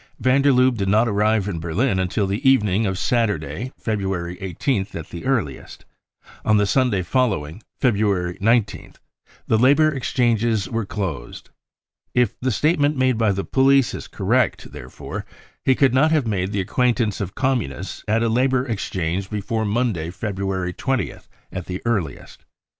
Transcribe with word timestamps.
Van 0.19 0.41
der 0.41 0.49
Lubbe 0.51 0.77
did 0.77 0.87
not 0.89 1.07
arrive 1.07 1.47
in 1.47 1.59
Berlin 1.59 1.99
until 1.99 2.25
the 2.25 2.49
evening 2.49 2.87
of 2.87 2.97
Saturday, 2.97 3.71
February 3.77 4.35
,18th, 4.37 4.95
at 4.95 5.09
the 5.09 5.23
earliest. 5.27 5.85
On 6.43 6.57
the 6.57 6.65
Sunday 6.65 7.03
following, 7.03 7.61
February 7.79 8.33
Dt 8.33 8.41
98 8.41 8.41
BROWN 8.41 8.87
BOOK 8.87 8.93
OF 8.95 8.97
THE 8.97 8.97
HITLER 8.97 9.05
TERROR 9.05 9.23
19 9.31 9.45
th, 9.45 9.47
the 9.77 9.83
labour 9.83 9.95
exchanges 9.95 10.69
were 10.71 10.85
closed. 10.87 11.49
If 12.15 12.39
the 12.39 12.49
statement 12.49 12.97
njade 12.97 13.19
by 13.19 13.31
the 13.31 13.43
police 13.43 13.93
is 13.93 14.07
correct, 14.07 14.71
therefore, 14.71 15.23
he 15.63 15.75
could 15.75 15.93
not 15.93 16.09
have 16.11 16.25
made 16.25 16.51
the 16.51 16.61
acquaintance 16.61 17.21
of 17.21 17.35
Communists 17.35 18.03
at 18.07 18.23
a 18.23 18.27
labour 18.27 18.67
ex 18.67 18.89
change 18.89 19.29
before 19.29 19.65
Monday, 19.65 20.09
February 20.09 20.73
20th, 20.73 21.27
at 21.51 21.67
the 21.67 21.79
earliest. 21.85 22.43